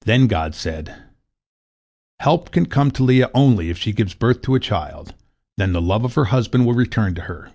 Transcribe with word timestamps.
Then 0.00 0.26
God 0.26 0.56
said, 0.56 1.04
"Help 2.18 2.50
can 2.50 2.66
come 2.66 2.90
to 2.90 3.04
Leah 3.04 3.30
only 3.32 3.70
if 3.70 3.78
she 3.78 3.92
gives 3.92 4.12
birth 4.12 4.42
to 4.42 4.56
a 4.56 4.58
child; 4.58 5.14
then 5.56 5.72
the 5.72 5.80
love 5.80 6.04
of 6.04 6.14
her 6.14 6.24
husband 6.34 6.66
will 6.66 6.74
return 6.74 7.14
to 7.14 7.22
her." 7.22 7.52